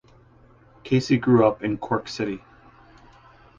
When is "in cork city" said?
1.63-2.41